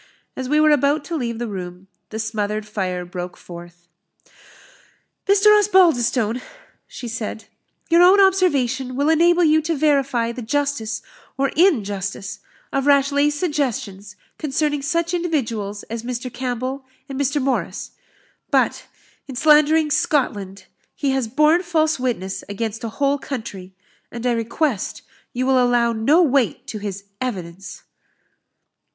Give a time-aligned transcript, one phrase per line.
[0.35, 3.87] As we were about to leave the room, the smothered fire broke forth.
[5.27, 5.55] "Mr.
[5.59, 6.41] Osbaldistone,"
[6.87, 7.45] she said,
[7.87, 11.03] "your own observation will enable you to verify the justice,
[11.37, 12.39] or injustice,
[12.73, 16.33] of Rashleigh's suggestions concerning such individuals as Mr.
[16.33, 17.39] Campbell and Mr.
[17.39, 17.91] Morris.
[18.49, 18.87] But,
[19.27, 20.65] in slandering Scotland,
[20.95, 23.75] he has borne false witness against a whole country;
[24.11, 27.83] and I request you will allow no weight to his evidence."